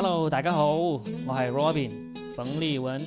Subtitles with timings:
[0.00, 1.90] Hello，大家好，我係 Robin
[2.36, 3.04] 冯立文。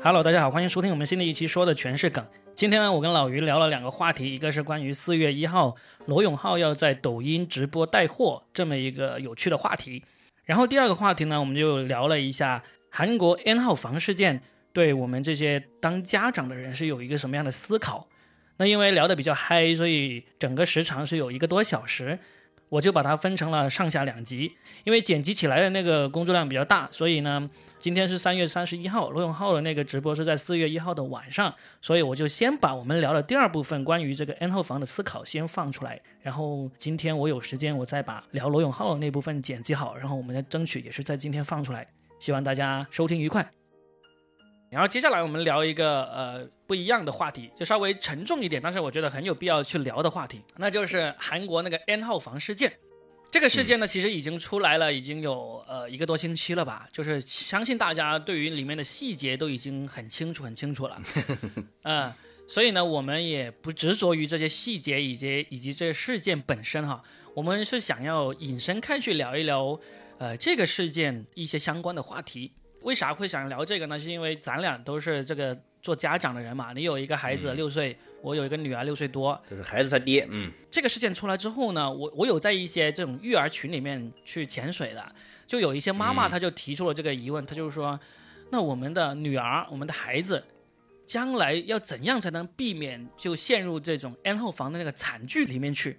[0.00, 2.24] Hello，大家好，欢迎收听我们新的一期说的全是梗。
[2.54, 5.74] 今天呢，我跟老于聊了两个话题，一个是关于四月一号
[6.06, 10.04] 罗永浩要在抖音直播带货这么一个有趣的话题，
[10.44, 12.62] 然后第二个话题呢，我们就聊了一下
[12.92, 14.40] 韩国 N 号房事件
[14.72, 18.06] 对我们这些当家长的人是有一个什么样的思考。
[18.58, 22.20] 那因为聊得比较嗨，所以整个时长是有一个多小时。
[22.68, 41.86] 我就把它分成了上下两集，因为剪辑起来的那个工作量比较大，所以呢，今天是三月三十一号，罗永浩的那个直播是在四月一号的晚上，所以我就先把我们聊的第二部分关于这个 N 号房的思考先放出来，然后今天我有时间，我再把聊罗永浩的那部分剪辑好，然后我们再争取也是在今天放出来，
[42.20, 43.50] 希望大家收听愉快。
[44.70, 52.70] 然后接下来我们聊一个呃不一样的话题，就稍微沉重一点，但是我觉得很有必要去聊的话题，那就是韩国那个 N 号房事件。
[53.30, 56.86] 这个事件呢，其实已经出来了，已经有呃一个多星期了吧。
[56.92, 61.00] 就是相信大家对于里面的细节都已经很清楚、很清楚了。
[61.84, 62.12] 嗯，
[62.48, 67.02] 所以呢，我们也不执着于这些细节以及以及这个事件本身哈。
[67.34, 69.78] 我们是想要引申开去聊一聊，
[70.18, 72.52] 呃，这个事件一些相关的话题。
[72.82, 74.00] 为啥会想聊这个呢？
[74.00, 75.54] 是因为咱俩都是这个
[75.88, 76.74] 做家长的人嘛。
[76.74, 80.28] 你有一个孩子六岁，我有一个女儿六岁多，就是孩子他爹。
[80.30, 85.14] 嗯，这个事件出来之后呢，我我有在一些这种育儿群里面去潜水的，
[85.46, 87.98] 就有一些妈妈她就提出了这个疑问，她就是说，
[88.50, 90.44] 那我们的女儿，我们的孩子，
[91.06, 95.98] 将来要怎样才能避免就陷入这种 N 后房的那个惨剧里面去？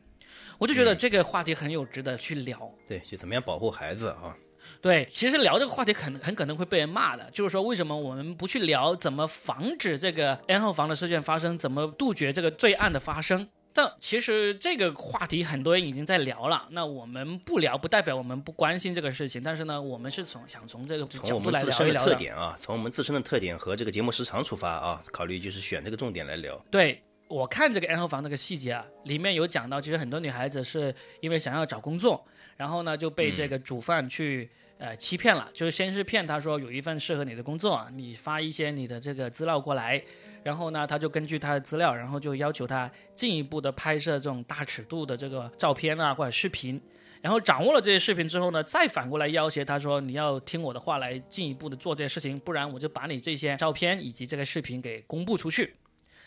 [0.60, 2.72] 我就觉得这个话题很有值得去聊。
[2.88, 4.38] 对，就怎么样保护孩子啊？
[4.82, 13.48] 对，其实聊这个话题很很可能会被人骂的，就是说为什么我们不去聊怎么防止这个 N 号房的事件发生，怎么杜绝这个罪案的发生？
[13.72, 26.60] 但其实这个话题很多人已经在聊了，那我们不聊不代表我们不关心这个事情，但是呢，我们是从想从这个角度来聊一聊特点啊，从我们自身的特点和这个节目时长出发啊，考虑就是选这个重点来聊。
[26.72, 32.26] 对我看这个 N 号房这个细节啊，里面有讲到，其实很多女孩子是因为想要找工作，
[32.58, 34.50] 然后呢就被这个主犯去。
[34.80, 40.02] 呃，欺骗了，就是先是骗他说有一份适合你的工作，你发一些你的这个资料过来，
[40.42, 46.82] 然后呢，他就根据他的资料，然后就要求他进一步的拍摄这种大尺度的这个照片啊或者视频，
[47.22, 55.76] 然后掌握了这些视频之后呢，再反过来要挟他说你要听我的话来进一步的做这些事情，不然我就把你这些照片以及这个视频给公布出去。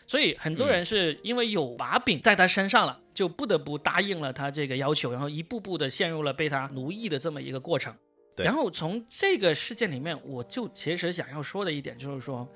[0.07, 7.97] 所以很多人是因为有把柄在他身上了，就不得不答应了他这个要求，然后一步步的陷入了被他奴役的这么一个过程。
[8.37, 12.48] 然后从这个事件里面，我就其实想要说的一点就是说，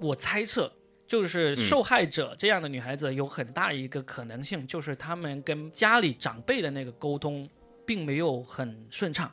[0.00, 0.72] 我猜测
[1.06, 7.48] 就是受害者这样的女孩子有很大一个可能性，就是她们跟家里长辈的那个沟通
[7.86, 9.32] 并没有很顺畅。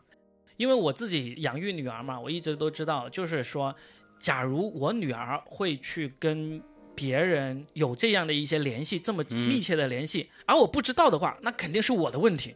[0.58, 3.76] 因为我自己养育女儿嘛，我一直都知道，就是说，
[4.18, 6.62] 假如我女儿会去跟
[6.96, 12.56] 别人有这样的一些联系，这么密切的联系，而我不知道的话，那肯定是我的问题。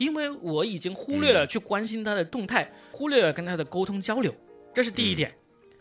[0.00, 4.34] 因为我已经忽略了去关心他的动态，忽略了跟他的沟通交流，
[4.72, 5.30] 这是第一点。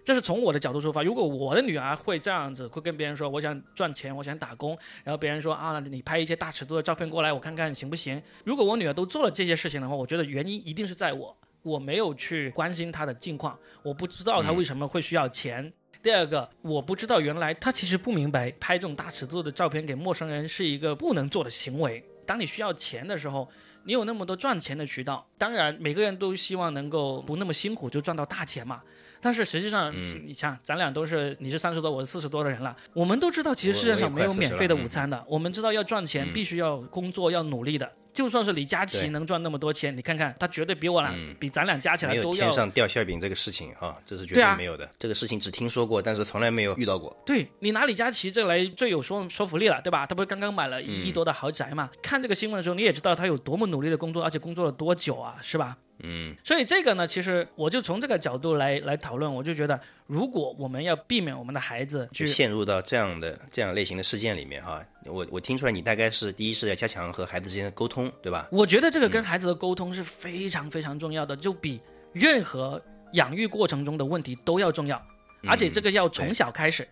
[0.04, 1.02] 这是从我的角度出发。
[1.04, 8.22] 如果我的女儿会这样子，会跟别人说我想赚钱，我想打工，然后别人说啊，你拍一些大尺度的照片过来，我看看行不行？
[8.44, 15.72] 如果我女儿都做了这些事情的话，我觉得原因一定是在我，我没有去关心她的近况，我不知道她为什么会需要钱。
[16.04, 22.04] 第二个，我不知道原来她其实不明白拍这种大尺度的照片给陌生人是一个不能做的行为。
[22.26, 23.50] 当你需要钱的时候。
[23.90, 28.84] 你有那么多赚钱的渠道，当然每个人都希望能够不那么辛苦就赚到大钱嘛。
[29.20, 29.92] 但是实际上，
[30.28, 35.26] 你像咱俩都是你是三十多，我是四十多的人了，我们都知道，其实世界上没有免费的午餐的。
[35.28, 37.92] 我们知道要赚钱，必须要工作，要努力的。
[38.20, 41.10] 就算是李佳琦能赚那么多钱，你看看他绝对比我俩，
[41.40, 42.50] 比咱俩加起来都要。
[42.50, 44.90] 天上掉馅饼这个事情哈，这是绝对没有的。
[45.00, 47.16] 这个事情只听说过，但是从来没有遇到过。
[47.26, 50.06] 对你拿李佳琦这来最有说说服力了，对吧？
[50.06, 51.90] 他不是刚刚买了一亿多的豪宅嘛？
[52.02, 55.78] 看这个新闻的时候，你也知道他有多么努力的工作，而且工作了多久啊，是吧？
[56.02, 68.48] 嗯，所以这个呢，其实我就从这个角度来来讨论，我就觉得，如果我们要避免我们的孩子去陷入到这样的这样类型的事件里面哈，我我听出来你大概是第一是要加强和孩子之间的沟通，对吧？
[68.52, 71.82] 我觉得这个跟孩子的沟通是非常非常重要的，就比
[72.14, 72.82] 任何
[73.14, 75.06] 养育过程中的问题都要重要，
[75.48, 76.88] 而且这个要从小开始，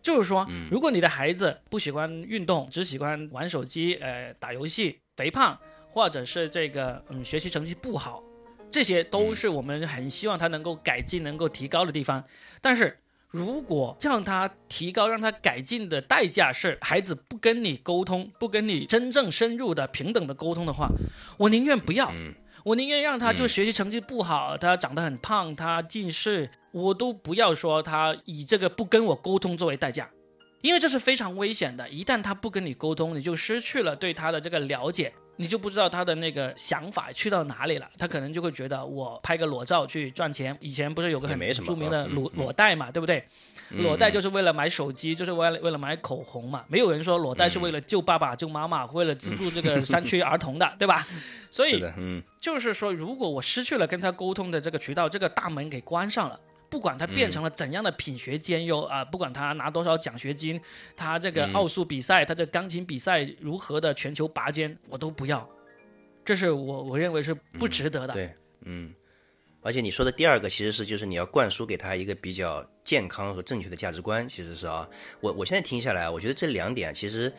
[0.00, 5.58] 就是说，如果你的孩子不喜欢运动，只喜欢玩手机，呃，打游戏，肥胖。
[5.90, 8.22] 或者是这个嗯学习成绩不好，
[8.70, 12.24] 这些都是我们很希望他能够改进、能够提高的地方。
[12.60, 12.96] 但是
[13.28, 20.88] 如果让他提高、让他改进的代价是孩子不跟你沟通、不跟你真正深入的平等的沟通的话，
[21.38, 22.12] 我宁愿不要。
[22.62, 30.10] 我宁愿让他就学习成绩不好，他长得很胖，他近视，我都不要说他以这个不跟我沟通作为代价，
[30.60, 31.88] 因为这是非常危险的。
[31.88, 35.10] 一旦他不跟你沟通，你就失去了对他的这个了解。
[35.40, 40.54] 你就不知道他的那个想法去到哪里了，他可能就会觉得我拍个裸照去赚钱。
[40.60, 43.24] 以前不是有个很著名的裸裸贷嘛，对不对？
[43.70, 46.62] 裸贷就是为了买手机，就是为了为了买口红嘛。
[46.68, 51.08] 没有人说裸贷是为了救爸爸救妈妈，为了资助这个山区儿童的，对吧？
[51.48, 51.82] 所以，
[52.38, 56.38] 就是说，如果我失去了跟他沟通的这个渠道，这个大门给关上了。
[56.70, 60.60] 不管他变成了怎样的品学兼优啊，不管他拿多少奖学金，
[60.96, 65.46] 他这个奥数比赛，他这钢琴比赛如何的全球拔尖，我都不要。
[66.24, 68.14] 这是我我认为是不值得的。
[68.14, 68.32] 对，
[68.62, 68.94] 嗯。
[69.62, 74.88] 而且你说的第二个其实是就是你要灌输给他一个比较健康和正确的价值观，其实是啊。
[75.20, 77.30] 我我现在听下来，我觉得这两点其实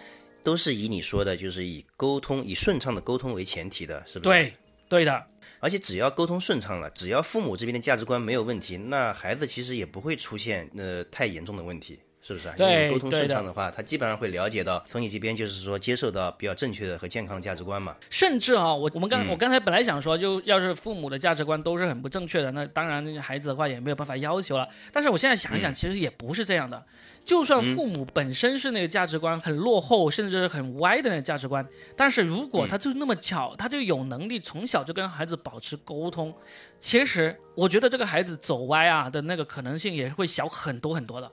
[0.43, 4.29] 都是以你说的，就是以沟通、以顺畅的沟通为前提的，是不是？
[4.29, 4.53] 对，
[4.87, 5.25] 对的。
[5.61, 12.51] 而且只要沟通顺畅了，只要父母这边的价值观没有问题，那孩子其实也不会出现呃太严重的问题，是不是？
[12.55, 17.95] 对，沟通顺畅的话，他基本上会了解到从你这边就是说接受到比较正确的和健康的价值观嘛。
[18.09, 24.67] 甚至啊，我我们刚我刚才本来想说，就要是父母的价值观都是很不正确的，那当然孩子的话也没有办法要求了。
[24.91, 26.83] 但是我现在想一想，其实也不是这样的。
[27.23, 31.63] 就算父母本身是那个价值观很落后，甚至是很歪的那个价值观，
[31.95, 36.33] 但是如果他就那么巧，他就有能力从小就跟孩子保持沟通，
[36.79, 41.31] 其实我觉得这个孩子走歪啊的那个可能性也会小很多很多的，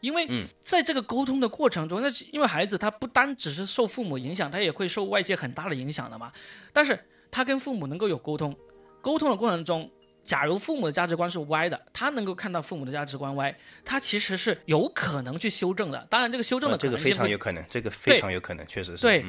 [0.00, 0.28] 因为
[0.62, 6.32] 在这个沟通的过程中，那因为孩子他不单只是受父母影响，他也会受外界很大的影响的嘛，
[6.72, 6.98] 但是
[7.30, 8.56] 他跟父母能够有沟通，
[9.00, 9.90] 沟通的过程中。
[10.24, 16.06] 假如父母的价值观是歪的，他能够看到父母的价值观歪，他其实是有可能去修正的。
[16.10, 19.00] 当然，这个修正的这个非常有可能，这个非常有可能，确实是。
[19.00, 19.24] 对，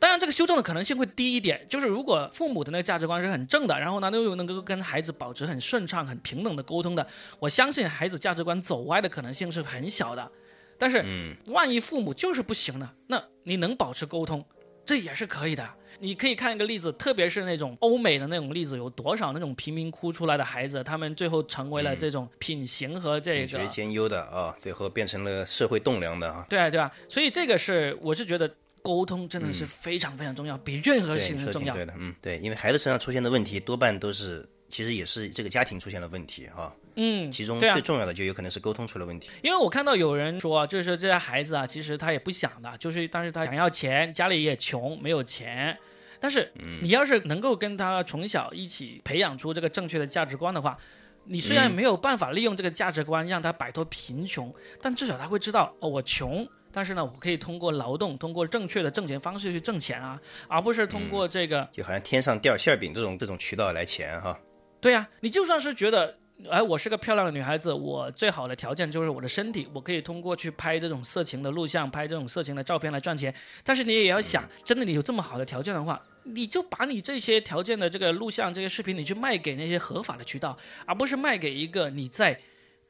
[0.00, 1.66] 当然这个修正的可能性会低一点。
[1.68, 7.06] 就是如果父母的那个价值观是很正的，然后呢又能够跟孩子保持很顺畅、很平等的沟通的，
[7.38, 10.30] 我相信孩子价值观走歪的可能性是很小的。
[10.78, 11.02] 但是，
[11.46, 12.90] 万一父母就是不行呢？
[13.06, 14.44] 那你能保持沟通，
[14.84, 15.66] 这也是可以的。
[15.98, 26.44] 你可以看一个例子，特别是那种欧美的那种例子，有多少那种贫民窟出来的孩子，他们最后成为了这种品行和这个品学兼优的啊，最后变成了社会栋梁的啊。
[26.50, 28.54] 对啊，对啊，所以这个是我是觉得
[28.86, 31.74] 沟通真的是非常非常重要，比任何事情都重要。
[31.74, 36.72] 对的，嗯，对，因为孩子身上出现的问题多半都是，其实也是这个家庭出现了问题啊。
[36.94, 39.28] 嗯，其中最重要的就有可能是沟通出了问题。
[39.42, 45.76] 因为我看到有人说，就是这些孩子啊，其实他也不想的，就是但是他想要钱，家里也穷，没有钱。
[46.18, 46.50] 但是
[46.80, 50.78] 你要是能够跟他从小一起培养出这个正确的价值观的话，
[51.24, 64.38] 你虽然没有办法利用这个价值观让他摆脱贫穷，但至少他会知道哦，我穷，但是呢，我可以通过劳动，通过正确的挣钱方式去挣钱啊，而不是通过这个就好像天上掉馅饼这种这种渠道来钱哈。
[64.80, 66.18] 对呀，你就算是觉得。
[66.50, 73.34] 哎，我是个漂亮的女孩子，我最好的条件就是我的身体，我可以通过去拍这种色情的录像，拍这种色情的照片来赚钱。
[73.64, 80.54] 但是你也要想，真的你有这么好的条件的话，你就把你这些条件的这个录像、这些视频，你去卖给那些合法的渠道，
[80.84, 82.38] 而不是卖给一个你在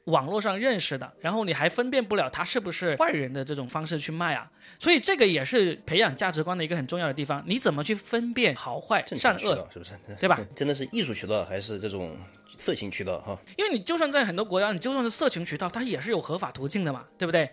[0.07, 4.51] 网络上认识的，然后你还分辨不了他是不是坏人的这种方式去卖啊。
[4.79, 7.41] 所以这个也是培养价值观的一个很重要的地方。
[7.47, 9.91] 你怎么去分辨好坏、善恶，是不是？
[10.19, 10.39] 对吧？
[10.53, 12.17] 真的是艺术渠道还是这种？
[12.59, 17.47] 色情渠道哈，因为你就算在很多国家，你就算是色情渠道，它也是有合法途径的嘛，对不对？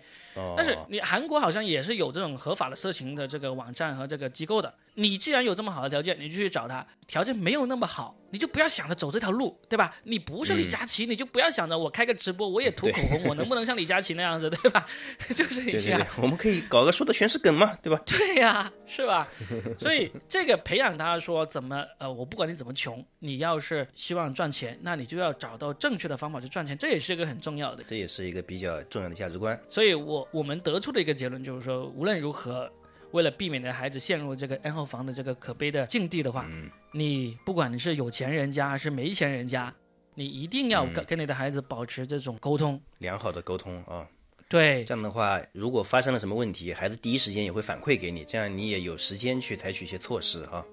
[0.55, 4.73] 但是你韩国好像也是有这种合法的色情的这个网站和这个机构的。
[4.97, 6.85] 你既然有这么好的条件，你就去找他。
[7.07, 9.95] 条件没有那么好，你就不要想着走这条路，对吧？
[10.03, 14.83] 你不是李佳琦，你就不要想着我开个直播，我也涂口红，我能不能像李佳琦那样子，对吧？
[15.35, 16.07] 就是你这样。
[16.17, 18.01] 我们可以搞个说的全是梗嘛，对吧？
[18.05, 19.27] 对呀，是吧？
[19.77, 27.83] 所以这个培养他说怎么呃，我不管你怎么穷，你要是希望赚钱，那你就要找到正确的方法去赚钱，这也是一个很重要的。
[27.83, 29.59] 这也是一个比较重要的价值观。
[29.69, 32.71] 所以我我们得出的一个结论就是说，无论如何。
[33.11, 36.45] 为了避免你的孩子陷入这个 N 号房的这个可悲的境地的话，
[36.91, 39.73] 你不管你是有钱人家还是没钱人家，
[40.15, 44.05] 你一定要跟跟你的孩子保持这种沟通，良好的沟通啊。
[44.49, 50.65] 对，这样的话，如果发生了什么问题，孩子第一时间也会反馈给你，这样你也有时间去采取一些措施哈。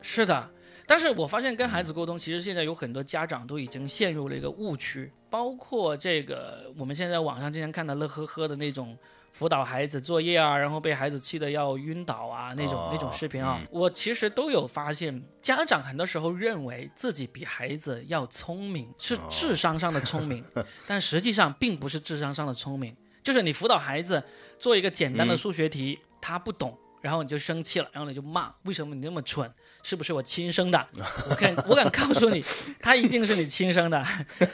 [0.00, 0.48] 是的，
[0.88, 8.98] 但是我发现跟孩子沟通，其实现在有很多家长都已经陷入了一个误区，包括这个我们现在网上经常看到乐呵呵的那种。
[9.30, 15.22] 辅导孩子作业啊，然后被孩子气得要晕倒啊，那种那种视频啊，我其实都有发现。
[15.40, 20.44] 家长很多时候认为自己比孩子要聪明，是智商上的聪明，
[20.88, 22.96] 但实际上并不是智商上的聪明。
[23.22, 24.20] 就是你辅导孩子
[24.58, 29.48] 做一个简单的数学题，他不懂，然后你就生气了，然后你就骂，为什么你那么蠢？
[29.88, 30.86] 是不是我亲生的？
[31.30, 32.44] 我敢我敢告诉你，
[32.78, 34.04] 他一定是你亲生的。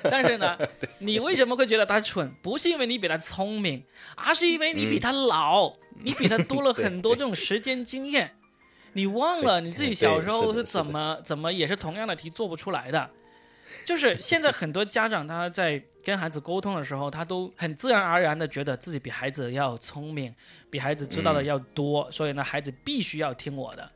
[0.04, 0.56] 但是呢，
[1.00, 2.30] 你为什么会觉得他蠢？
[2.40, 3.82] 不是因为你比他聪明，
[4.14, 5.72] 而是因为你比他老，
[6.04, 8.36] 你比他多了很多这种时间经验。
[8.92, 13.10] 你忘了你自己小时候是怎么怎么也是同样的题做不出来的。
[13.84, 20.32] 就是现在很多家长他在跟孩子沟通的时候，他都很自然而然的觉得自己比孩子要聪明，
[20.70, 23.90] 比孩子知道的要多，所以呢，孩子必须要听我的。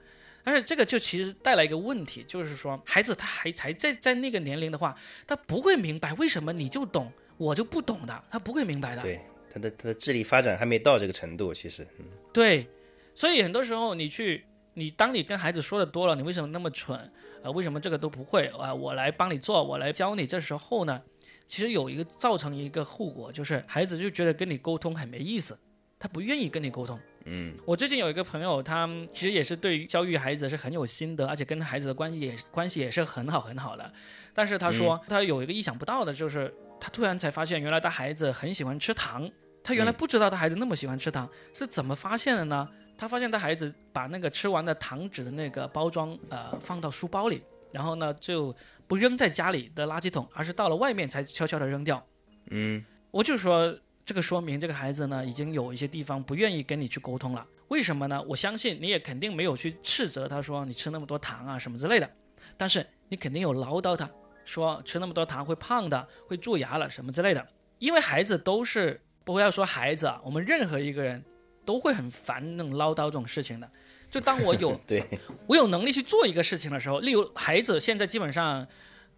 [0.48, 9.02] 但是这个就其实带来一个问题，就是说孩子他还才在在那个年龄的话，他不会明白为什么你就懂，我就不懂的，他不会明白的。
[9.02, 9.20] 对，
[9.52, 12.66] 他的他的智力发展还没到这个程度，其实，嗯，对，
[13.14, 16.98] 所以很多时候你去，你当你跟孩子说的多了，你为什么那么蠢？
[17.42, 18.46] 呃，为什么这个都不会？
[18.58, 20.26] 啊，我来帮你做，我来教你。
[20.26, 21.02] 这时候呢，
[21.46, 25.58] 其实有一个造成一个后果，就是孩子就觉得跟你沟通很没意思，
[25.98, 26.98] 他不愿意跟你沟通。
[27.30, 33.92] 嗯，我最近有一个朋友，他其实也是对于教育孩子是很有心得，而且跟孩子的关系也关系也是很好很好的。
[34.32, 39.30] 但是他说他有一个意想不到的，就是他突然才发现，原来他孩子很喜欢吃糖。
[39.62, 42.66] 他原来不知道他孩子那么喜欢吃糖，是怎么发现的呢？
[42.96, 47.42] 他发现他孩子把那个吃完的糖纸的那个包装呃放到书包里，
[47.72, 48.54] 然后呢就
[48.86, 52.02] 不扔在家里的垃圾桶，而是到了外面才悄悄的扔掉。
[52.50, 53.78] 嗯，我就说。
[54.08, 57.46] 这个说明这个孩子呢，已经有一些地方不愿意跟你去沟通了。
[57.68, 58.24] 为什么呢？
[58.26, 62.10] 我相信你也肯定没有去斥责他说你吃那么多糖啊什么之类的，
[62.56, 64.08] 但是你肯定有唠叨他
[64.46, 67.46] 说吃那么多糖会胖的，会蛀牙了什么之类的。
[67.80, 71.22] 因为孩子都是不要说孩子啊，我们任何一个人
[71.66, 73.70] 都会很烦那种唠叨这种事情的。
[74.10, 75.04] 就当我有 对
[75.46, 78.66] 我有能力去做一个事情的时候，例如孩子现在基本上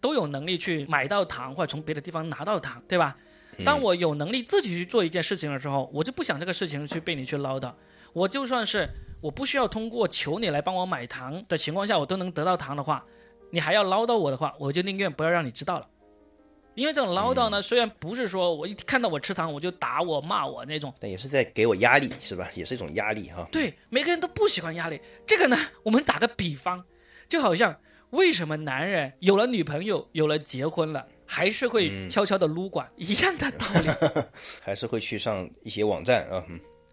[0.01, 3.17] 都有能力去买到糖或者从别的地方拿到糖，对吧？
[3.65, 7.73] 当我有能力自己去做一件事情的时候，我就不想这个事情去被你去唠叨。
[8.13, 8.89] 我就算是
[9.21, 13.05] 我不需要通过求你来帮我买糖的情况下，我都能得到糖的话，
[13.51, 15.87] 你还要唠叨我的话，我就宁愿不要让你知道了。
[16.75, 22.49] 因为这种唠叨呢，虽然不是说我一看到我吃糖我就打我骂我那种，但也是在给我压力，是吧？
[22.55, 23.47] 也是一种压力哈。
[23.53, 25.01] 对，每个人都不喜欢压力。
[25.27, 26.85] 这个呢，我们打个比方，
[27.29, 27.79] 就好像
[28.11, 31.07] 为什么男人有了女朋友，有了结婚了。
[31.33, 33.89] 还是会悄悄的撸管 一样的道理，
[34.61, 36.45] 还是会去上一些网站啊，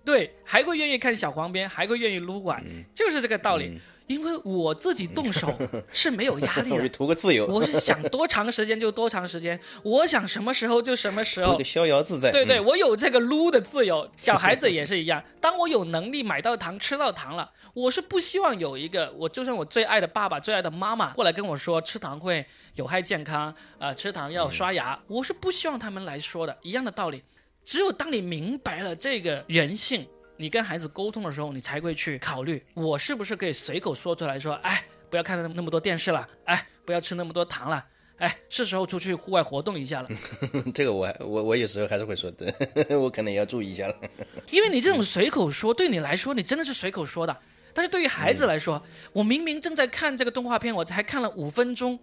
[0.05, 2.63] 对，还会愿意看小黄片，还会愿意撸管，
[2.93, 3.81] 就是这个道理。
[4.07, 5.47] 因为我自己动手
[5.91, 7.45] 是没有压力的， 图个自由。
[7.51, 12.31] 我是想多长时间就多长时间，我想什么时候就什么时候，逍遥自在。
[12.31, 14.09] 对对，我有这个撸的自由。
[14.15, 22.45] 小孩子也是一样，当我有能力买到糖、吃到糖了，我是不希望有一个我，就算我最爱的爸爸、最爱的妈妈过来跟我说吃糖会
[22.75, 26.57] 有害健康，啊，吃糖要刷牙，我是不希望他们来说的。
[26.61, 27.21] 一样的道理，
[27.65, 30.07] 只有当你明白了这个人性。
[30.37, 37.83] 你跟孩子沟通的时候，你才会去考虑，我是不是可以随口说出来说，哎，不要看那么多电视了，哎，不要吃那么多糖了，
[38.17, 40.09] 哎，是时候出去户外活动一下了。
[40.73, 42.53] 这个我我我有时候还是会说的，
[42.99, 43.95] 我可能也要注意一下了。
[44.51, 47.35] 因为你这种随口说，对你来说，你真的是随口说的，
[47.73, 48.81] 但是对于孩子来说，
[49.13, 51.99] 我明明正在看这个动画片，我才看了五分钟，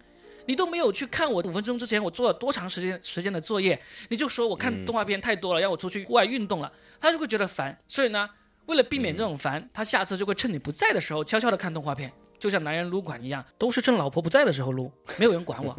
[0.47, 6.71] 你都没有去看我五分钟之前我做了多长时间时间的作业，你就说我看动画片太多了，让我出去户外运动了。
[6.99, 8.29] 他就会觉得烦，所以呢，
[8.65, 15.77] 为了避免这种烦，他下次就会趁你不在的时候悄悄的看动画片，就像男人撸管一样，都是趁老婆不在的时候撸，没有人管我，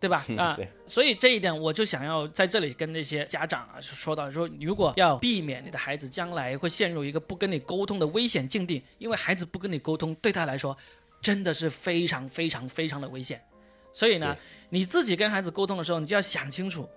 [0.00, 0.24] 对吧？
[0.36, 10.76] 啊，所以这一点我就想要在这里跟那些家长啊说到，说如果要避免你的孩子将来会陷入一个不跟你沟通的危险境地，因为孩子不跟你沟通，对他来说
[11.22, 13.42] 真的是非常非常非常的危险，
[13.98, 14.36] 所以呢，
[14.70, 16.88] 你自己跟孩子沟通的时候，你就要想清楚。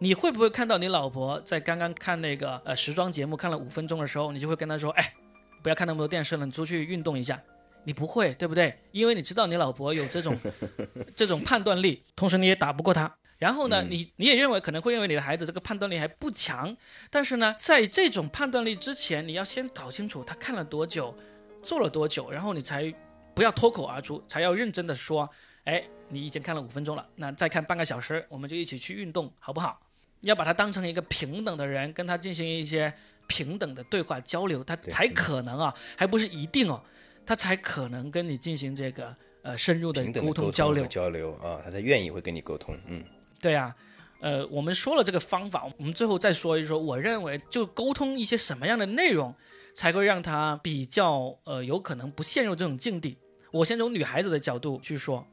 [0.00, 5.14] 你会不会看到你老婆在刚刚看那个呃时装节目看了五分钟的时候，你就会跟她说，哎，
[5.62, 7.40] 不要看那么多电视了，你出去运动一下。
[7.84, 8.76] 你不会，对不对？
[8.90, 10.36] 因为你知道你老婆有这种
[11.14, 13.16] 这种判断力，同时你也打不过她。
[13.38, 16.76] 然后呢，你你也认为可能会认为你的孩子这个判断力还不强，
[17.08, 21.16] 但是呢，在这种判断力之前，你要先搞清楚他看了多久，
[21.62, 22.92] 做了多久，然后你才
[23.32, 25.28] 不要脱口而出，才要认真的说，
[25.64, 29.80] 哎，你已经看了五分钟了，那再看半个小时，我们就一起去运动，好不好？
[30.20, 32.92] 要把他当成一个平等的人，跟他进行一些
[33.26, 36.80] 平等的对话交流，他才可能啊，还不是一定哦，
[37.26, 43.02] 他才可能跟你进行这个呃深入的沟通交流交流啊，他才愿意会跟你沟通，嗯，
[43.40, 43.74] 对啊，
[44.20, 49.34] 呃，我们说了这个方法，我们最后再说一说，我认为就沟通一些什么样的内容，
[49.74, 53.18] 才会让他比较呃有可能不陷入这种境地。
[53.50, 55.26] 我先从女孩子的角度去说，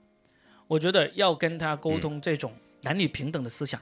[0.69, 3.81] 我觉得要跟他沟通这种男女平等的思想。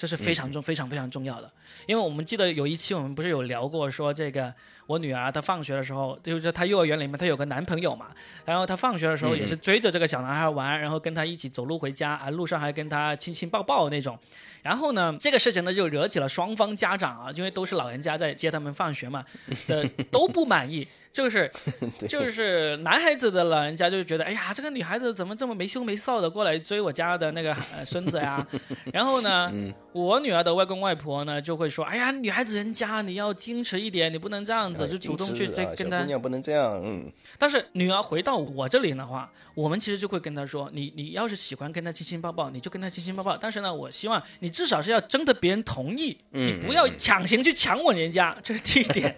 [0.00, 1.52] 这是非常重、非常非常重要的，
[1.86, 4.52] 因为我们记得有一期我们不是有聊过，说这个
[4.86, 8.06] 我女儿她放学的时候，就是她幼儿园里面她有个男朋友嘛，
[8.44, 14.18] 然后她放学的时候也是追着这个小男孩玩，然后跟他一起走路回家，啊，路上还跟他亲亲抱抱那种。
[14.62, 19.24] 然后呢，这个事情呢就惹起了双方家长啊，因为都是老人家在接他们放学嘛，
[19.66, 20.86] 的都不满意。
[21.12, 21.50] 就是
[22.08, 27.52] 就是男孩子的老人家就觉得，哎呀，这个女孩子怎么这么没羞没臊的过来追我家的那个
[27.84, 28.46] 孙子呀？
[28.92, 29.52] 然后呢，
[29.92, 36.00] 我女儿的外公外婆呢就会说，哎呀，女孩子人家你要矜持一点，你不能这样子，就主动去追跟她。
[36.00, 37.08] 姑娘不能这样，嗯。
[37.38, 43.36] 但是女儿回到我这里的话，我们其实就会跟她说，你你要是喜欢跟她亲亲抱抱，你就跟她亲亲抱抱。
[43.36, 49.14] 但是呢，我希望你至少是要征得别人同意，你不要强行去强吻人家，这是第一点。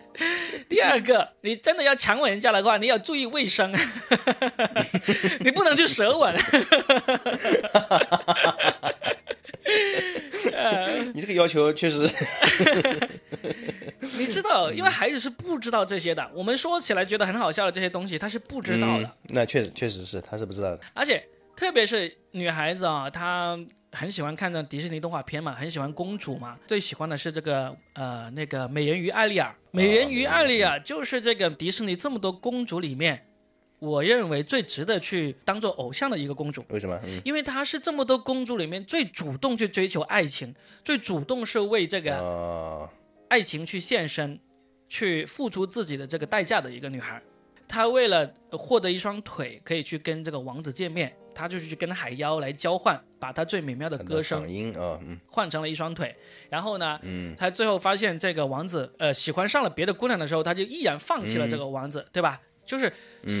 [0.68, 1.28] 第二个。
[1.42, 3.70] 你真的要强吻人家的话，你要注意卫生，
[5.40, 6.34] 你不能去舌吻。
[11.12, 11.98] 你这个要求确实，
[14.18, 16.30] 你知道，因为孩子是不知道这些的。
[16.32, 19.10] 我们说起来觉得很好笑的这些东西，他是不知道的。
[19.28, 20.80] 那确实，确实是，他是不知道的。
[20.94, 21.22] 而且，
[21.56, 23.58] 特别是女孩子啊，她。
[23.96, 29.54] 很喜欢看的迪士尼动画片嘛，很喜欢公主嘛，最喜欢的是这个呃那个美人鱼艾丽尔。
[29.70, 33.24] 美人鱼艾丽尔就是这个迪士尼这么多公主里面，
[33.84, 36.64] 我认为最值得去当做偶像的一个公主。
[36.70, 36.98] 为什么？
[37.22, 42.90] 因为她是这么多公主里面最主动去追求爱情，最主动是为这个
[43.28, 44.40] 爱情去献身，
[44.88, 47.22] 去付出自己的这个代价的一个女孩。
[47.68, 51.14] 她为了获得一双腿，可以去跟这个王子见面。
[51.34, 56.14] 她就是去跟海妖来交换，把她最美妙的歌声音啊换成了一双腿。
[56.48, 56.98] 然后呢，
[57.36, 62.40] 她最后发现这个王子呃喜欢上了别的姑娘的时候，她就毅然放弃了这个王子，对吧？
[62.64, 62.92] 就是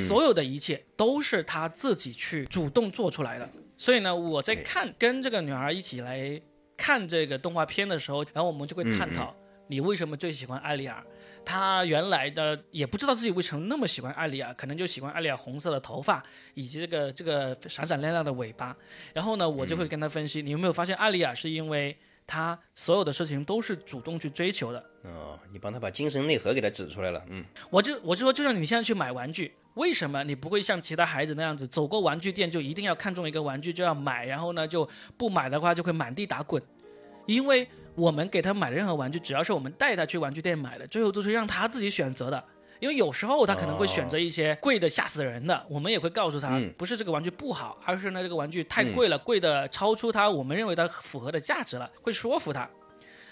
[0.06, 3.48] 所有的一切都是他自己去主动做出来的。
[3.76, 6.40] 所以呢，我在看跟这个女孩一起来
[6.76, 9.34] 看这个动画片的时候，然后我们就会探讨
[9.68, 11.02] 你为什么最喜欢艾丽尔。
[11.46, 18.74] 他原来的也不知道自己为什么那么喜欢艾丽亚，可能就喜欢艾丽亚红色的头发以及这个这个闪闪亮亮的尾巴。
[19.12, 21.94] 然后呢，我就会跟他分析，你有没有发现艾丽亚是因为
[22.26, 24.78] 她所有的事情都是主动去追求的？
[25.02, 27.24] 哦，你帮他把精神内核给他指出来了。
[27.28, 36.62] 嗯，我就我就说，就像你现在去买玩具，为什么你不会像其他孩子那样子走过玩具店就一定要看中一个玩具就要买，然后呢就不买的话就会满地打滚？
[37.26, 37.68] 因为。
[37.96, 42.44] 我们给他买任何玩具，只要是我们带他去玩具店买的，最后都是让他自己选择的。
[42.80, 52.68] 因为有时候他可能会选择一些贵的吓死人的，我们也会告诉他，不是这个玩具不好，而是呢这个玩具太贵了，贵的超出他我们认为它符合的价值了，会说服他。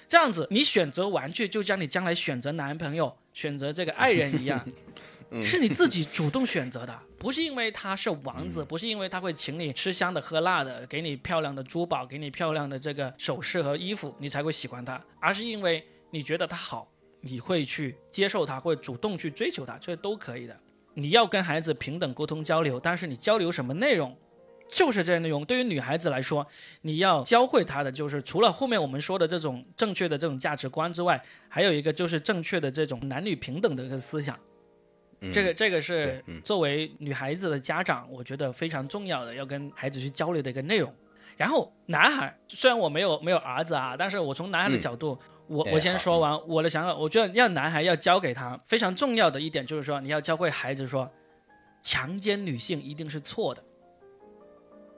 [0.09, 4.63] 这样子，你选择玩具就像你将来选择男朋友、选择这个爱人一样。
[5.41, 16.87] 是你自己主动选择的， 不是因为他是王子，不是因为他会请你吃香的喝辣的，给你漂亮的珠宝，给你漂亮的这个首饰和衣服，你才会喜欢他，而是因为你觉得他好，
[17.23, 20.55] 你会去接受他，会主动去追求他，这都可以的。
[20.95, 24.15] 你要跟孩子平等沟通交流，但是你交流什么内容，
[24.69, 25.43] 就是这些内容。
[25.45, 26.47] 对于女孩子来说，
[26.83, 34.39] 你要教会她的就是除了后面我们说的这种正确的这种价值观之外，还有一个就是正确的这种男女平等的一个思想。
[35.33, 40.93] 这个这个是作为女孩子的家长，我觉得非常重要的，要跟孩子去交流的一个内容。
[41.37, 46.95] 然后男孩，虽然我没有没有儿子啊，但是我从男孩的角度，我我先说完我的想法。
[46.95, 51.11] 我觉得要男孩要教给他非常重要的一点，就是说你要教会孩子说，
[51.83, 53.63] 强奸女性一定是错的。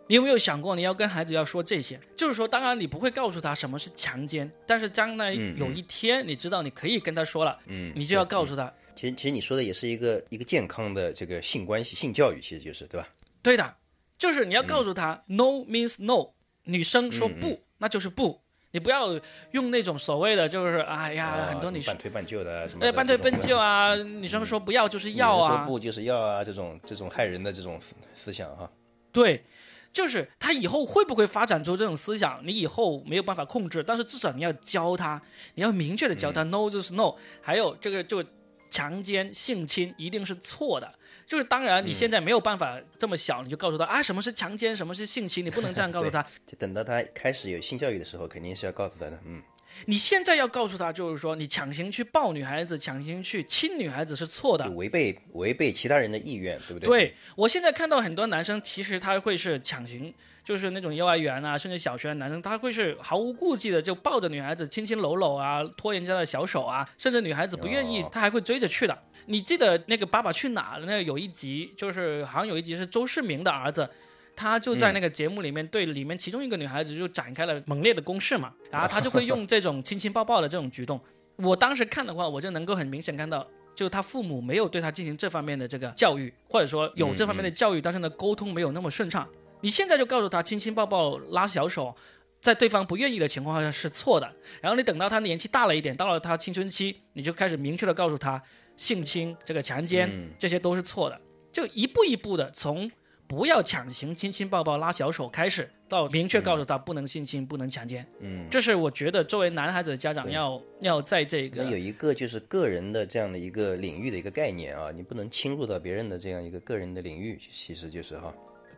[0.07, 1.99] 你有没有想过你要跟孩子要说这些？
[2.15, 8.71] 就是说，当然你不会告诉他什么是强奸，但是将来有一天你知道你可以跟他说了，嗯，你就要告诉他。
[8.95, 13.09] 其实，其实你说的也是一个一个健康的这个性关系、性教育，其实就是对吧？
[13.43, 13.77] 对的，
[14.19, 18.43] 就是你要告诉他，no means no，女生说不，那就是不，
[18.75, 19.09] 你不要
[19.53, 27.81] 用那种所谓的就是哎呀，很多女生半推半就的什么，半推半就啊，女生说不要就是要啊，说不就是要啊，这种这种害人的这种
[28.17, 28.69] 思想哈。
[29.13, 29.45] 对，
[29.93, 35.23] 就是他以后会不会发展出这种思想，你以后没有办法控制，但是至少你要教他，
[35.55, 38.23] 你要明确的教他，no 就是 no，还有这个就。
[38.71, 40.95] 强奸、性侵一定是错的，
[41.27, 46.23] 就是当然你现在没有办法这么小，你就告诉他啊，什么是强奸，什么是性侵，你不能这样告诉他。
[46.47, 49.19] 就等到他开始有性教育的时候，肯定是要告诉他的。
[49.27, 49.43] 嗯，
[49.87, 56.89] 你现在要告诉他，就是说你强行去抱女孩子，强行去亲女孩子是错的，违背违背其他人的意愿，对不对？
[56.89, 60.13] 对我现在看到很多男生，其实他会是强行。
[60.45, 68.97] 就是那种幼儿园啊，甚至小学的男生，他会是毫无顾忌的就抱着女孩子亲亲搂搂啊，拖人家的小手啊，甚至女孩子不愿意，他还会追着去的。
[69.27, 73.89] 你记得那个《爸爸去哪儿》那有一集，就是好像有一集是周世明的儿子，
[74.37, 81.01] 他就在那个节目里面对里面其中一个女孩子就展开了猛烈的攻势嘛，然后他就会用这种亲亲抱抱的这种举动。
[81.37, 89.27] 我当时看的话，我就能够很明显看到，就是他父母没有对他进行这方面的这个教育，或者说有这方面的教育，但是呢，沟通没有那么顺畅。
[89.65, 91.97] 你现在就告诉他亲亲抱抱拉小手，
[92.39, 94.31] 在对方不愿意的情况下是错的。
[94.61, 98.41] 然后你等到他年纪大了一点，到了他青春期，你就开始明确的告诉他
[98.77, 101.19] 性侵、这个强奸这些都是错的，
[101.51, 102.93] 就一步一步的从
[103.27, 108.07] 不要强行亲亲抱抱拉小手开始，到明确告诉他不能性侵、不能强奸。
[108.21, 118.35] 嗯，这是我觉得作为男孩子的家长要要在这个那有一个就是个人的这样的一个领域的一个概念啊，你不能侵入到别人的这样一个个人的领域，其实就是哈，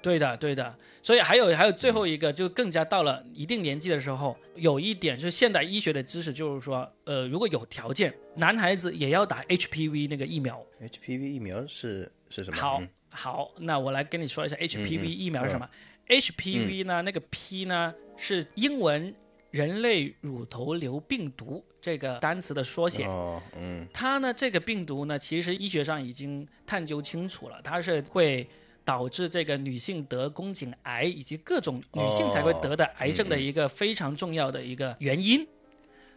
[0.07, 10.65] 对的，对的，所以还有还有最后一个，就更加到了一定年纪的时候，有一点就是现代医学的知识，就是说，呃，如果有条件，男孩子也要打 HPV 那个疫苗。
[10.81, 12.57] HPV 疫苗是是什么？
[12.57, 15.69] 好嗯，好，那我来跟你说一下 HPV 嗯疫苗是什么。
[16.07, 19.13] HPV 呢，那个 P 呢是英文
[19.51, 23.07] 人类乳头瘤病毒这个单词的缩写。
[23.07, 28.49] 哦，嗯，它呢，这个病毒呢，其实医学上已经探究清楚了，它是会
[28.87, 35.47] 导致这个女性得宫颈癌以及各种女性才会得的癌症的一个非常重要的一个原因。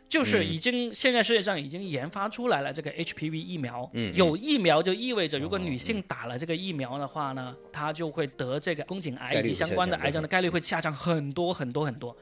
[0.08, 12.16] 就是已经现在世界上已经研发出来了这个 HPV 疫苗，有疫苗就意味着如果女性打了这个疫苗的话呢，她就会得这个宫颈癌以及相关的癌症的概率会下降很多很多很多。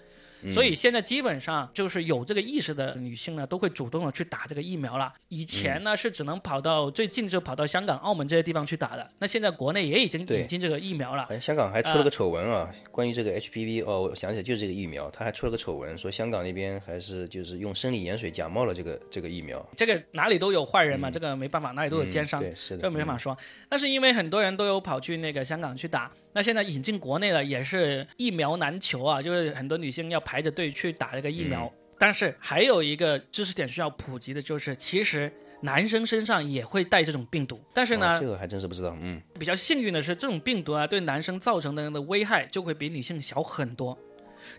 [0.52, 5.12] 所以现在基本上就是有这个意识的女性呢，都会主动的去打这个疫苗了。
[5.30, 11.24] 以前呢是只能跑到最近就跑到香港、澳门这些地方去打的，那现在国内也已经引进这个疫苗了。
[11.30, 11.40] 哎。
[11.48, 23.38] 香港还出了个丑闻啊，关于这个 HPV 哦，我想起来就是这个疫苗，他还出了个丑闻，说香港那边还是就是用生理盐水假冒了这个这个疫苗，这个哪里都有坏人嘛，这个没办法，哪里都有奸商，嗯对，是的，这没办法说。
[23.70, 31.66] 但是因为很多人都有跑去那个香港去打，那现在引进国内了也是疫苗难求啊，就是很多女性要排着队去打这个疫苗。
[31.66, 43.98] 嗯但是还有一个知识点需要普及的，就是其实男生身上也会带这种病毒，但是哦呢，这个还真是不知道，嗯，比较幸运的是，这种病毒啊对男生造成的的危害就会比女性小很多。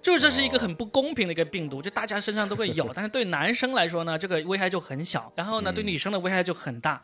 [0.03, 7.01] 就是这是一个很不公平的一个病毒，就大家身上都会有， 但是对男生来说呢，这个危害就很小，然后呢，对女生的危害就很大。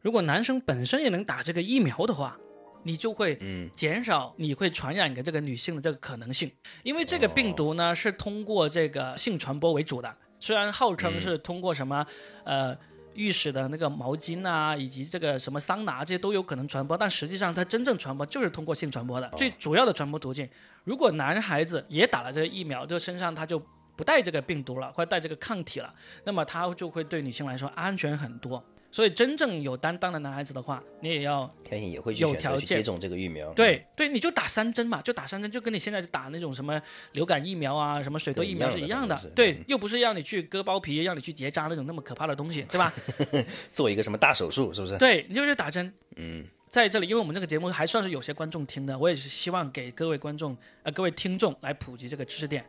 [0.00, 2.38] 如果男生本身也能打这个疫苗的话，
[2.82, 3.68] 你就会嗯。
[3.74, 6.50] 减少你会传染给这个女性的这个可能性，
[6.82, 12.06] 因为这个病毒呢是通过这个性传播为主的，虽然号称是通过什么
[12.44, 12.76] 呃
[13.14, 20.48] 浴室的那个毛巾啊，以及这个什么桑拿这些都有可能传播，但实际上它真正传播就是通过性传播的，最主要的传播途径。
[20.84, 23.62] 如果男孩子也打了这个疫苗，就身上他就
[23.96, 25.92] 不带这个病毒了，或者带这个抗体了，
[26.24, 28.64] 那么他就会对女性来说安全很多。
[28.92, 36.80] 所以真正有担当的男孩子的话，你也要相信也会有条件去接种这个疫苗，对对，你就打三针嘛，就打三针，就跟你现在打那种什么
[37.14, 39.18] 流感疫苗啊、什么水痘疫苗是一样的。
[39.34, 42.92] 对嗯，又不是让你去割包皮，让你去结扎那种那么可怕的东西，对吧？
[43.72, 44.98] 做一个什么大手术，是不是？
[44.98, 45.90] 对，你就是打针。
[46.16, 52.62] 嗯，在这里，因为我们这个节目还算是有些观众听的，我也是希望给各位观众呃各位听众来普及这个知识点。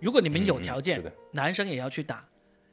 [0.00, 2.26] 如果你们有条件，男生也要去打。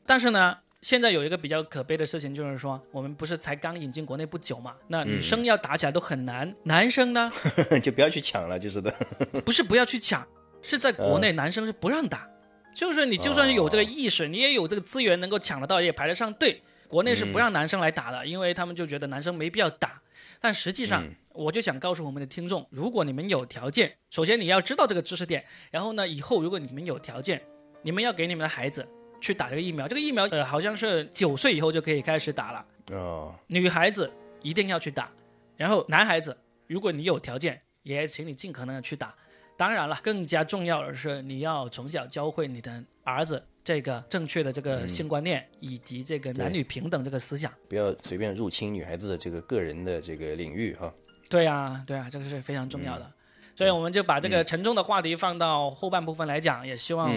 [0.05, 7.31] 但是呢，现在有一个比较可悲的事情，就是说我们不是才刚引进国内不久嘛，那嗯女生要打起来都很难，男生呢？
[7.81, 8.93] 就不要去抢了，就是的，
[9.43, 10.25] 不是不要去抢，
[10.61, 12.29] 是在国内男生是不让打，
[12.75, 20.01] 就是你就算是有这个意识，你也有这个资源能够抢得到，也排得上队，国内是不让男生来打的，因为他们就觉得男生没必要打。
[20.39, 27.41] 但实际上，我就想告诉我们的听众，如果你们有条件，首先你要知道这个知识点，然后呢，以后如果你们有条件，
[27.81, 28.87] 你们要给你们的孩子
[29.19, 32.65] 去打这个疫苗，这个疫苗呃好像是九岁以后就可以开始打了。
[32.91, 34.09] 哦，女孩子
[34.41, 35.11] 一定要去打，
[35.55, 36.35] 然后男孩子，
[36.67, 39.13] 如果你有条件，也请你尽可能的去打。
[39.57, 47.51] 当然了，更加重要的是你要从小教会你的儿子这个正确的这个性观念，以及这个男女平等这个思想。
[47.67, 50.93] 不要随便入侵女孩子的这个个人的这个领域哈。
[51.27, 53.11] 对呀、对呀、这个是非常重要的。
[53.57, 57.11] 所以我们就把这个沉重的话题放到后半部分来讲，也希望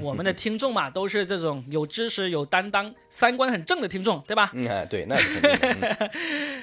[0.00, 4.50] 我们的听众嘛， 都是这种有知识、有担当、三观很正的听众，对吧？
[4.54, 6.10] 嗯啊，对，那是肯定的。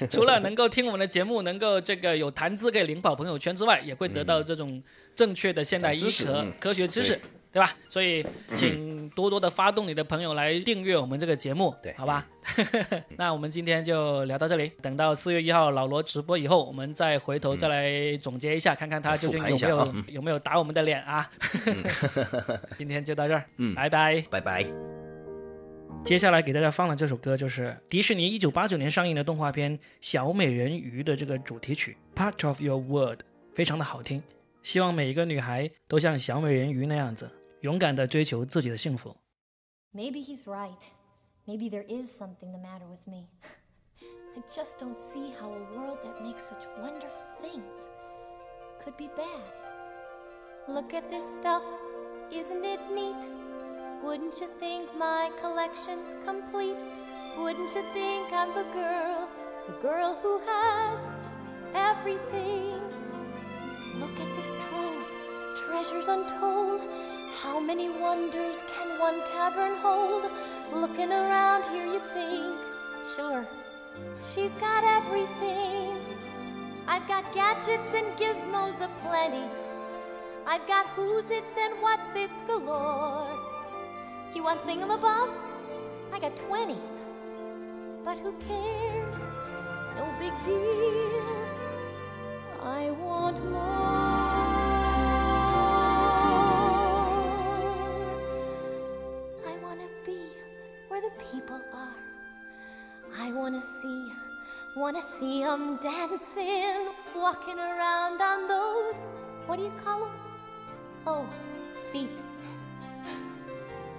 [0.00, 0.08] 嗯。
[0.10, 4.82] 除了能够听我们的节目，能够这个有谈资可以领跑朋友圈之外，也会得到这种
[5.14, 6.52] 正确的现代医科、长知识嗯。
[6.60, 7.18] 科学知识，
[7.52, 7.70] 对吧？
[7.88, 12.26] 所以请多多的发动你的朋友来订阅我们这个节目，对好吧？
[13.18, 21.30] 那我们今天就聊到这里，等到四月一号老罗直播以后，我们再回头再来总结一下，看看他究竟有没有、 有没有打我们的脸啊？
[22.78, 24.24] 今天就到这儿，嗯拜拜。
[24.30, 24.64] 拜拜。
[26.04, 33.18] 接下来给大家放的这首歌就是迪士尼一九八九年上映的动画片《小美人鱼》的这个主题曲《Part of Your World》，
[33.54, 34.20] 非常的好听。
[34.64, 37.30] 希望每一个女孩都像小美人鱼那样子，
[37.61, 39.15] 勇敢地追求自己的幸福。
[39.93, 40.81] Maybe he's right.
[41.45, 43.27] Maybe there is something the matter with me.
[44.37, 47.79] I just don't see how a world that makes such wonderful things
[48.83, 49.41] could be bad.
[50.67, 51.63] Look at this stuff,
[52.31, 53.31] isn't it neat?
[54.03, 56.77] Wouldn't you think my collection's complete?
[57.39, 59.27] Wouldn't you think I'm the girl,
[59.67, 61.13] the girl who has
[61.73, 62.79] everything?
[63.99, 65.07] Look at this trove,
[65.65, 66.81] treasures untold.
[67.40, 70.30] How many wonders can one cavern hold?
[70.72, 72.56] Looking around here, you think,
[73.16, 73.46] sure,
[74.32, 75.96] she's got everything.
[76.86, 79.48] I've got gadgets and gizmos aplenty.
[80.46, 83.26] I've got who's its and what's its galore.
[84.34, 85.46] You want thingamabobs?
[86.12, 86.76] I got 20.
[88.04, 89.18] But who cares?
[89.96, 91.32] No big deal.
[92.62, 94.21] I want more.
[104.82, 109.06] Want to see 'em dancing, walking around on those,
[109.46, 110.10] what do you call 'em?
[111.06, 111.24] Oh,
[111.92, 112.18] feet.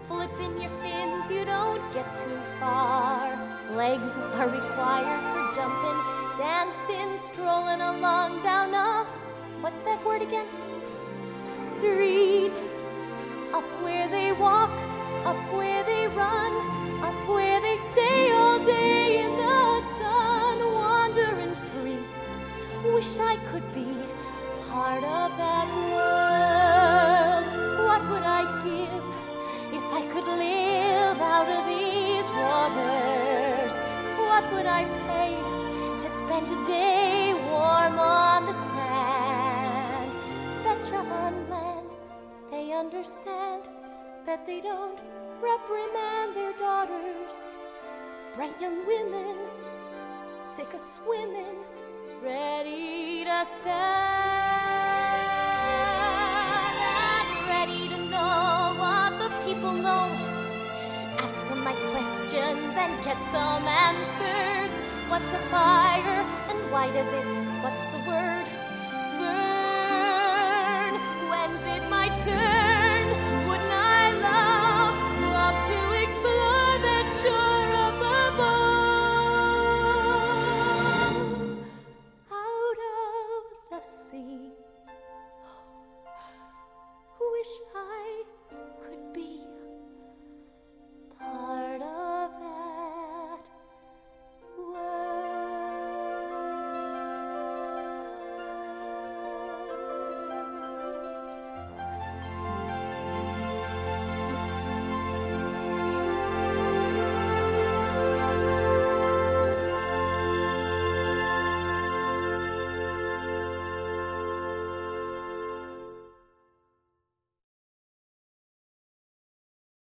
[0.09, 3.31] Flipping your fins, you don't get too far.
[3.71, 5.99] Legs are required for jumping,
[6.37, 9.05] dancing, strolling along down a,
[9.61, 10.49] what's that word again?
[11.53, 12.57] Street.
[13.53, 14.73] Up where they walk,
[24.93, 27.45] part of that world.
[27.87, 29.05] What would I give
[29.77, 33.73] if I could live out of these waters?
[34.29, 35.33] What would I pay
[36.01, 40.11] to spend a day warm on the sand?
[40.63, 41.89] Betcha on land
[42.51, 43.63] they understand
[44.27, 44.99] that they don't
[45.41, 47.33] reprimand their daughters.
[48.35, 49.35] Bright young women,
[50.55, 51.57] sick of swimming,
[52.21, 54.32] ready to stand
[61.63, 64.71] my questions and get some answers.
[65.09, 67.25] What's a fire and why does it?
[67.63, 68.02] What's the?